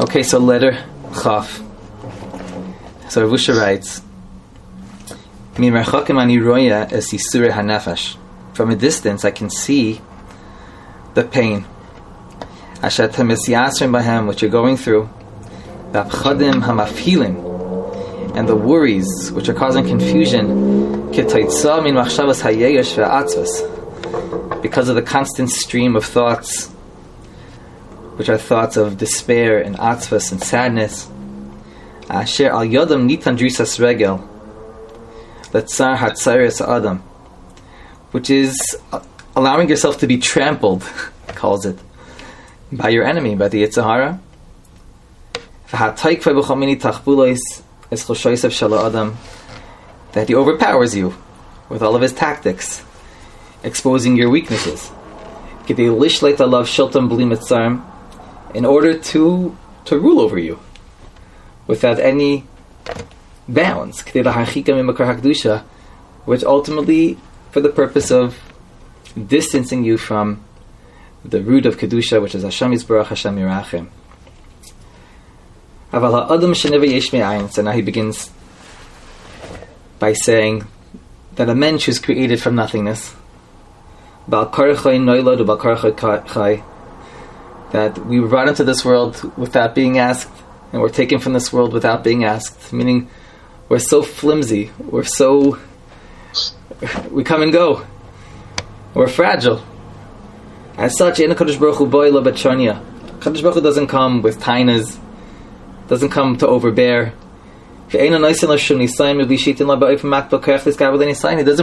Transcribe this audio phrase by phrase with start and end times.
[0.00, 0.72] Okay, so letter
[1.22, 1.62] Chaf.
[3.10, 4.00] So Ravusha writes,
[5.58, 8.16] Min ani roya es yisure hanefesh.
[8.54, 10.00] From a distance, I can see
[11.12, 11.66] the pain.
[12.82, 15.10] Asher temes yasrim bahem, which you're going through.
[15.92, 21.12] V'apchadim hamafhilim, and the worries which are causing confusion.
[21.12, 24.62] Ketaitza min machshavas hayeyesh ve'atzvas.
[24.62, 26.72] Because of the constant stream of thoughts,
[28.16, 31.10] which are thoughts of despair and atzvas and sadness.
[32.08, 34.28] Asher al yodam nitan drisas regel.
[35.52, 36.98] Letzar hatzaris adam.
[38.10, 38.60] Which is
[39.34, 40.82] allowing yourself to be trampled,
[41.28, 41.78] calls it,
[42.70, 44.18] by your enemy, by the Yitzhahara.
[50.12, 51.14] That he overpowers you
[51.70, 52.84] with all of his tactics,
[53.62, 54.90] exposing your weaknesses.
[58.54, 60.60] In order to to rule over you
[61.66, 62.44] without any
[63.48, 64.02] bounds,
[66.24, 67.18] which ultimately
[67.50, 68.38] for the purpose of
[69.26, 70.42] distancing you from
[71.24, 73.88] the root of Kedusha, which is Hashem Yisbarach Hashem Yirachim.
[77.50, 78.30] So now he begins
[79.98, 80.66] by saying
[81.34, 83.14] that a mensch who's created from nothingness,
[87.72, 90.30] that we were brought into this world without being asked,
[90.72, 93.08] and we're taken from this world without being asked, meaning
[93.68, 95.58] we're so flimsy, we're so.
[97.10, 97.84] we come and go,
[98.94, 99.64] we're fragile.
[100.76, 102.80] As such, in Kaddish Baruch Hu b'tshania.
[103.20, 104.98] Kaddish Baruch Hu doesn't come with tainas,
[105.88, 107.14] doesn't come to overbear.
[107.90, 108.22] He doesn't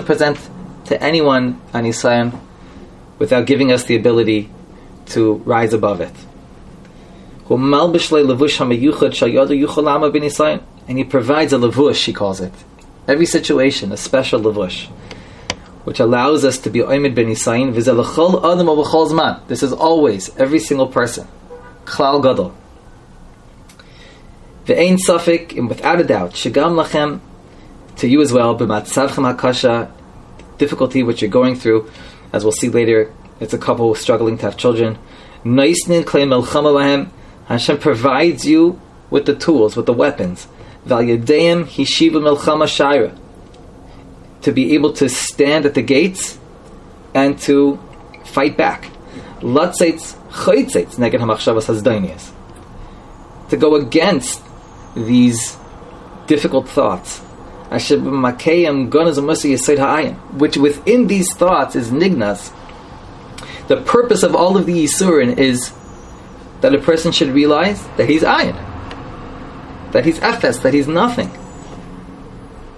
[0.05, 0.49] present
[0.85, 2.39] to anyone an Isayan
[3.17, 4.49] without giving us the ability
[5.09, 6.13] to rise above it.
[7.49, 7.73] And
[10.97, 12.53] he provides a levush, he calls it.
[13.07, 14.87] Every situation, a special levush
[15.89, 17.73] which allows us to be Oimid ben zman.
[19.47, 21.27] This is always, every single person.
[21.85, 22.53] Klal gadol.
[24.65, 27.21] Ve'ein safik, and without a doubt, shagam lachem,
[27.95, 29.91] to you as well, b'matzavchem hakasha,
[30.59, 31.89] difficulty which you're going through,
[32.33, 34.97] as we'll see later, it's a couple struggling to have children.
[37.45, 38.79] Hashem provides you
[39.09, 40.47] with the tools, with the weapons.
[44.41, 46.37] To be able to stand at the gates
[47.13, 47.79] and to
[48.25, 48.89] fight back.
[53.49, 54.41] To go against
[54.95, 55.57] these
[56.27, 57.21] difficult thoughts.
[60.37, 62.51] Which within these thoughts is nignas.
[63.69, 65.71] The purpose of all of the Yisurin is
[66.61, 68.57] that a person should realize that he's ayin,
[69.91, 71.29] that he's efes, that he's nothing.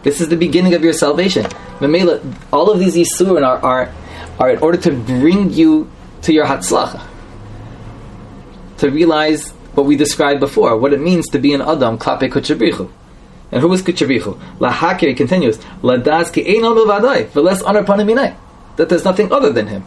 [0.04, 1.46] This is the beginning of your salvation.
[1.80, 3.94] Mamela, all of these yisurin are, are,
[4.38, 5.90] are in order to bring you
[6.24, 7.02] to your hatzlacha.
[8.80, 12.92] To realize what we described before, what it means to be an adam klape kuchabrichu.
[13.50, 14.38] And who is kuchabrichu?
[14.58, 18.36] Lahakir continues, ladas ki ein vadai, v'les panaminai.
[18.76, 19.86] That there's nothing other than him.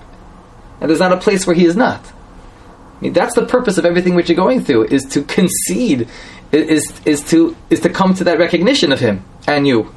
[0.85, 2.05] And there's not a place where he is not.
[2.05, 6.07] I mean, that's the purpose of everything which you're going through, is to concede,
[6.53, 9.95] is, is, to, is to come to that recognition of him and you.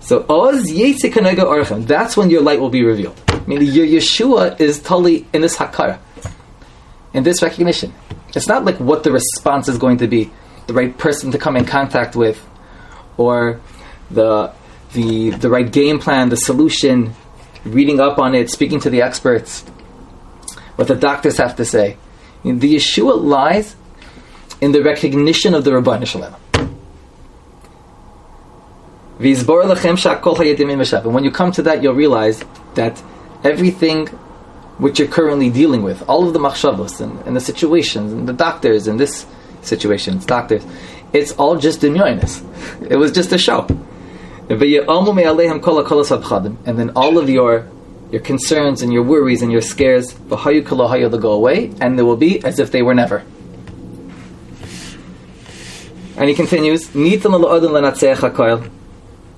[0.00, 3.20] So Oz Kanega Orchem, that's when your light will be revealed.
[3.46, 5.98] Meaning your Yeshua is totally in this Hakara,
[7.12, 7.92] in this recognition.
[8.34, 10.30] It's not like what the response is going to be,
[10.68, 12.42] the right person to come in contact with,
[13.18, 13.60] or
[14.10, 14.54] the
[14.94, 17.14] the the right game plan, the solution,
[17.64, 19.62] reading up on it, speaking to the experts,
[20.76, 21.96] what the doctors have to say.
[22.42, 23.76] the Yeshua lies
[24.60, 26.34] in the recognition of the Rabban Shalom.
[31.04, 33.02] And when you come to that, you'll realize that
[33.44, 34.08] everything
[34.78, 38.32] which you're currently dealing with, all of the machshavos and, and the situations and the
[38.32, 39.26] doctors and this
[39.60, 40.64] situation, it's doctors,
[41.12, 42.42] it's all just demyonis.
[42.90, 43.68] It was just a show.
[46.66, 47.68] And then all of your
[48.12, 52.44] your concerns and your worries and your scares, they'll go away, and they will be
[52.44, 53.24] as if they were never.
[56.18, 56.90] And he continues,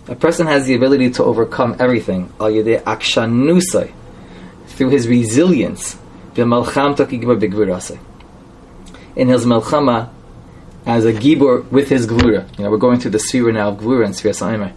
[0.06, 2.28] a person has the ability to overcome everything
[4.66, 5.96] through his resilience
[6.34, 6.50] in
[9.28, 10.10] his melchama
[10.84, 12.58] as a gibor with his gvura.
[12.58, 14.72] You know, we're going through the sphere now of gvura and sphere sa'imer.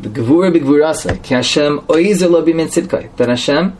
[0.00, 3.76] The gvura b'gvurase, ki Hashem b'min tzidkai, that Hashem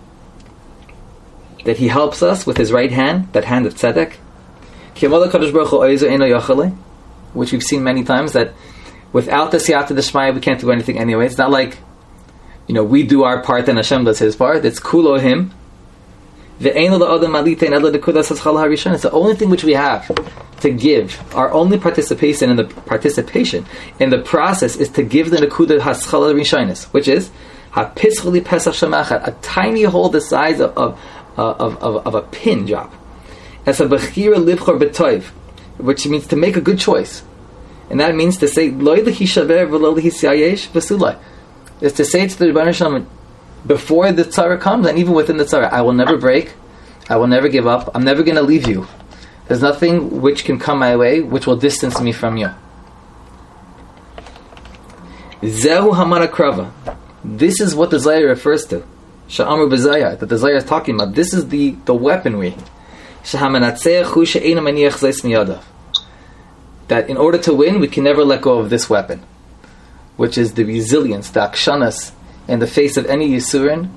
[1.65, 4.15] that He helps us with His right hand, that hand of tzedek.
[7.35, 8.53] Which we've seen many times that
[9.13, 11.27] without the siyata d'shmaya we can't do anything anyway.
[11.27, 11.79] It's not like
[12.67, 14.65] you know we do our part and Hashem does His part.
[14.65, 15.53] It's kulo Him.
[16.61, 16.65] It's
[19.03, 20.11] the only thing which we have
[20.61, 21.35] to give.
[21.35, 23.67] Our only participation in the participation
[23.99, 27.31] in the process is to give the nekuda haschala rishonis, which is
[27.73, 31.01] hapischali pesach shemachat, a tiny hole the size of of,
[31.37, 32.93] of, of, of a pin drop.
[33.67, 35.25] As a bechira livchor betoiv,
[35.79, 37.23] which means to make a good choice,
[37.91, 41.19] and that means to say loy lehishaver v'lo lehisyayesh v'sulai,
[41.81, 43.09] is to say to the Rebbeinu Shalom,
[43.67, 46.53] before the tzara comes, and even within the tzara, I will never break,
[47.09, 48.87] I will never give up, I'm never going to leave you.
[49.49, 52.51] There's nothing which can come my way which will distance me from you.
[55.41, 56.71] Zehu Hamarakrava.
[57.25, 58.85] This is what the Zayah refers to.
[59.29, 61.15] Sha'amru B'Zayah, that the Zayah is talking about.
[61.15, 62.55] This is the, the weaponry.
[66.89, 69.23] That in order to win, we can never let go of this weapon,
[70.17, 72.13] which is the resilience, the akshanas,
[72.47, 73.91] in the face of any Yisurin,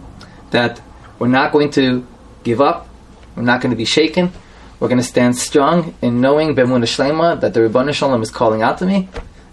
[0.49, 0.81] that
[1.17, 2.05] we're not going to
[2.43, 2.89] give up,
[3.35, 4.33] we're not going to be shaken,
[4.81, 8.63] we're going to stand strong in knowing Bemun Shlema that the Ribbon Shalom is calling
[8.63, 9.09] out to me,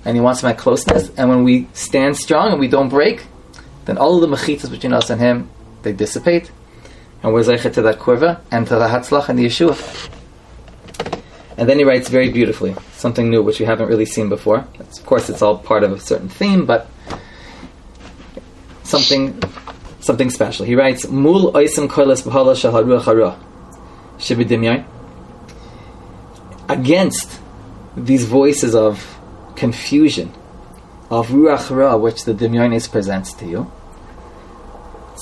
[0.06, 1.10] and He wants my closeness.
[1.18, 3.26] And when we stand strong and we don't break,
[3.84, 5.50] then all of the mechitas between us and Him
[5.82, 6.50] they dissipate,
[7.22, 9.76] and we're zeichet to that kurva and to the hatzlach and the Yeshua.
[11.58, 14.66] And then he writes very beautifully something new which we haven't really seen before.
[14.80, 16.88] It's, of course, it's all part of a certain theme, but
[18.82, 19.42] something
[20.00, 20.64] something special.
[20.64, 23.36] He writes, "Mul oisim koilas b'hala shaharuach hara
[24.18, 24.86] shibidimyan."
[26.68, 27.40] Against
[27.96, 29.18] these voices of
[29.56, 30.32] confusion,
[31.10, 33.72] of ruach ra, which the dimyonis presents to you,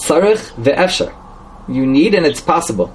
[0.04, 1.14] sarich ve'efshar,
[1.68, 2.94] you need and it's possible.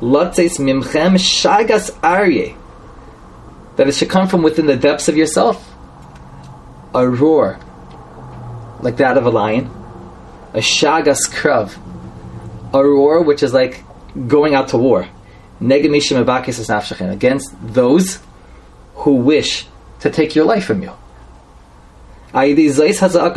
[0.00, 2.56] Latzes mimchem shagas arye,
[3.76, 5.74] that it should come from within the depths of yourself,
[6.94, 7.58] a roar
[8.80, 9.70] like that of a lion.
[10.54, 11.76] A shagas krav,
[12.72, 13.84] a roar which is like
[14.26, 15.06] going out to war,
[17.10, 18.20] against those
[18.94, 19.66] who wish
[20.00, 20.92] to take your life from you.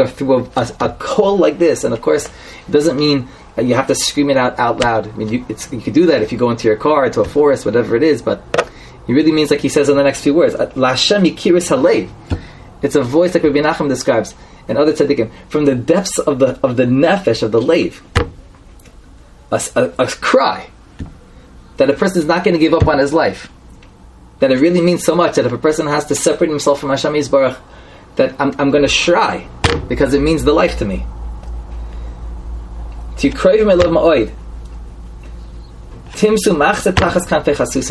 [0.08, 2.28] Through a, a, a call like this, and of course,
[2.68, 5.08] it doesn't mean that you have to scream it out out loud.
[5.08, 7.26] I mean, you, you can do that if you go into your car, into a
[7.26, 8.44] forest, whatever it is, but
[9.08, 10.56] it really means like he says in the next few words.
[12.82, 14.36] It's a voice like Rabbi Nachum describes
[14.70, 18.04] and other tzaddikim, from the depths of the of the nefesh of the lave,
[19.52, 20.70] a, a, a cry
[21.80, 23.50] that a person is not going to give up on his life.
[24.40, 26.90] That it really means so much that if a person has to separate himself from
[26.90, 27.58] Hashem Yisbarach,
[28.18, 29.48] that I'm, I'm going to shry
[29.88, 31.06] because it means the life to me.
[33.20, 34.34] To crave my love ma'oid.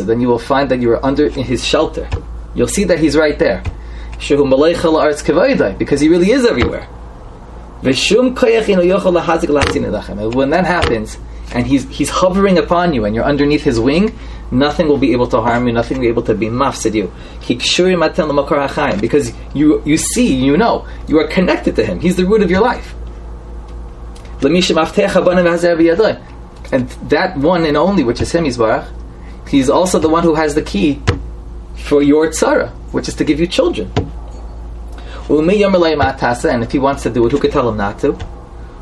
[0.06, 2.08] Then you will find that you are under in his shelter.
[2.54, 3.62] You'll see that he's right there
[5.78, 6.86] because he really is everywhere.
[7.80, 7.92] When
[10.50, 11.18] that happens,
[11.54, 14.16] and he's he's hovering upon you, and you're underneath his wing,
[14.50, 17.12] nothing will be able to harm you, nothing will be able to be mafsid you.
[19.00, 22.00] Because you you see, you know, you are connected to him.
[22.00, 22.94] He's the root of your life.
[26.70, 30.62] And that one and only, which is him, he's also the one who has the
[30.62, 31.02] key
[31.76, 33.90] for your tzara, which is to give you children.
[35.30, 38.12] And if he wants to do it, who could tell him not to?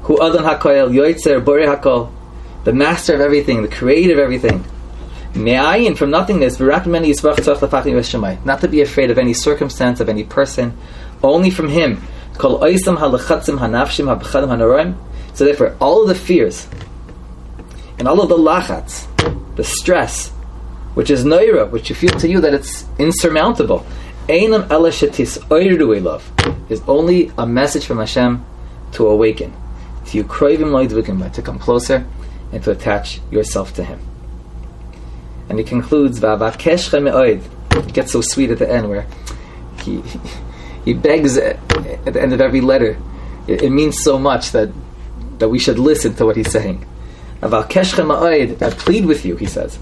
[0.03, 2.13] Who Adon Hakoel, Yoitzer, Bore Hakol,
[2.67, 4.65] the master of everything, the creator of everything.
[5.37, 10.77] Me'ayin from nothingness, not to be afraid of any circumstance, of any person,
[11.23, 12.03] only from him.
[12.41, 12.59] So
[15.45, 16.67] therefore, all of the fears
[18.01, 19.07] and all of the lachats,
[19.55, 20.31] the stress,
[20.95, 23.87] which is noira, which you feel to you that it's insurmountable,
[26.69, 28.45] is only a message from Hashem
[28.91, 29.55] to awaken,
[30.19, 32.05] you to come closer
[32.57, 34.01] and to attach yourself to Him.
[35.51, 39.07] And he concludes, It gets so sweet at the end where
[39.83, 40.03] he
[40.87, 42.97] he begs at the end of every letter.
[43.47, 44.71] It, it means so much that
[45.39, 46.87] that we should listen to what he's saying.
[47.43, 49.79] I plead with you, he says.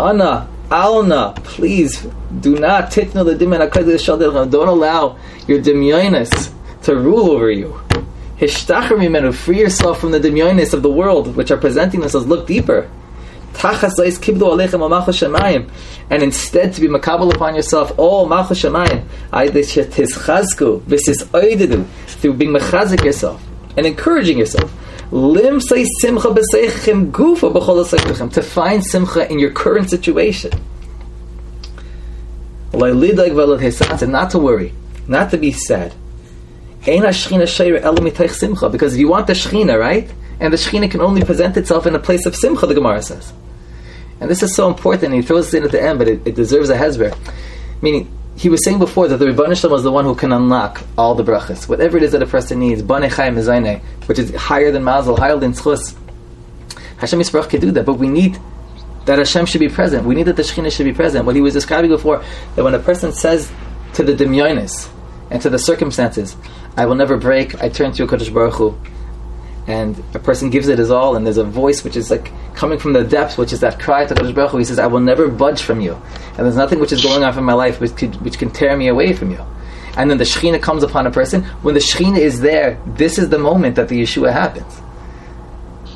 [0.00, 2.06] Anna, Alna, please
[2.40, 3.36] do not titna the
[4.50, 6.50] Don't allow your demyonis
[6.84, 7.78] to rule over you.
[8.38, 12.26] Hishtachar mimenu, free yourself from the demyonis of the world, which are presenting themselves.
[12.26, 12.88] Look deeper.
[13.54, 15.70] Alechem shemayim,
[16.10, 19.06] and instead to be makabel upon yourself all malchus shemayim.
[19.32, 23.42] Aydeshet hischazku, visis oididu, through being mechazik yourself
[23.76, 24.70] and encouraging yourself.
[25.10, 28.32] Limsay simcha b'seichim gufa.
[28.32, 30.50] To find simcha in your current situation.
[32.72, 34.74] Not to worry,
[35.08, 35.94] not to be sad.
[36.86, 40.10] Because if you want the Shechina, right?
[40.40, 43.32] And the Shechina can only present itself in a place of Simcha, the Gemara says.
[44.20, 46.26] And this is so important, and he throws it in at the end, but it,
[46.26, 47.16] it deserves a hezber.
[47.82, 50.82] Meaning, he was saying before that the Rebbeinu Shalom is the one who can unlock
[50.96, 51.68] all the brachas.
[51.68, 55.96] Whatever it is that a person needs, which is higher than Mazel, higher than Tzchus.
[56.98, 58.38] Hashem Yisbarach can do that, but we need
[59.06, 60.04] that Hashem should be present.
[60.04, 61.24] We need that the Shekhinah should be present.
[61.24, 62.22] What he was describing before,
[62.54, 63.50] that when a person says
[63.94, 64.90] to the Dimyonis
[65.30, 66.36] and to the circumstances,
[66.76, 68.78] I will never break, I turn to Kodesh Baruch Hu,
[69.66, 72.78] and a person gives it his all, and there's a voice which is like coming
[72.78, 74.58] from the depths, which is that cry to Kodesh Baruch Hu.
[74.58, 75.94] He says, "I will never budge from you,"
[76.36, 78.76] and there's nothing which is going on in my life which, could, which can tear
[78.76, 79.40] me away from you.
[79.96, 81.42] And then the Shechina comes upon a person.
[81.62, 84.82] When the Shechina is there, this is the moment that the Yeshua happens.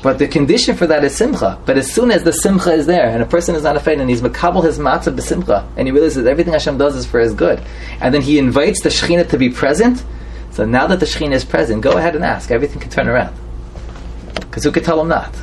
[0.01, 1.59] But the condition for that is simcha.
[1.67, 4.09] But as soon as the simcha is there, and a person is not afraid, and
[4.09, 7.61] he's makabel his matzah b'simcha, and he realizes everything Hashem does is for his good,
[7.99, 10.03] and then he invites the Shechina to be present.
[10.61, 12.51] So now that the Shechina is present, go ahead and ask.
[12.51, 13.35] Everything can turn around.
[14.35, 15.35] Because who could tell him not?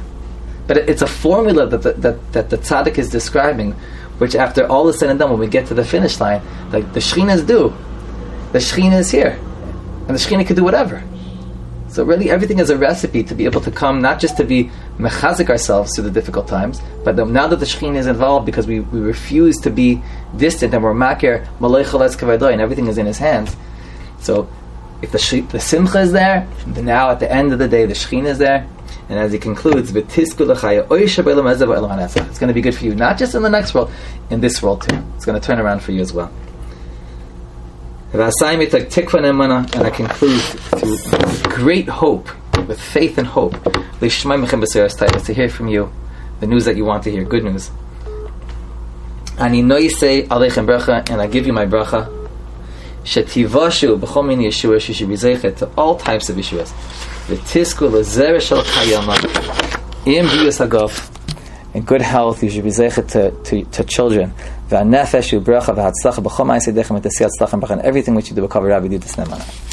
[0.68, 3.72] But it's a formula that the, that, that the tzaddik is describing,
[4.18, 6.92] which after all is said and done, when we get to the finish line, like
[6.92, 7.74] the Shekhinah do,
[8.52, 9.36] the Shekhinah is here.
[10.06, 11.02] And the Shekhinah can do whatever.
[11.88, 14.70] So really everything is a recipe to be able to come, not just to be
[14.98, 18.78] mechazik ourselves through the difficult times, but now that the Shekhinah is involved because we,
[18.78, 20.00] we refuse to be
[20.36, 21.44] distant and we're makir,
[22.52, 23.56] and everything is in his hands.
[24.20, 24.48] So
[25.02, 28.26] if the, the simcha is there, now at the end of the day the Shekhinah
[28.26, 28.68] is there,
[29.08, 33.48] and as he concludes, it's going to be good for you, not just in the
[33.48, 33.90] next world,
[34.28, 35.02] in this world too.
[35.16, 36.30] It's going to turn around for you as well.
[38.12, 42.28] And I conclude to great hope,
[42.66, 43.54] with faith and hope,
[44.00, 45.90] to hear from you
[46.40, 47.70] the news that you want to hear, good news.
[49.38, 49.72] And
[51.20, 52.17] I give you my bracha.
[53.08, 55.08] Shetivashu b'chol min Yeshua, she should
[55.56, 56.68] to all types of Yeshuas.
[57.28, 59.16] V'tisku l'zereh shel kayama.
[60.04, 60.92] Im biyus hagov.
[61.72, 64.34] In good health, you should be zeichet to, to, to children.
[64.68, 67.82] V'anefesh yu bracha v'hatzlacha b'chol ma'aseh dechem et esiyat tzlachem b'chan.
[67.82, 69.67] Everything which you do, b'kav rabbi, do this nemana.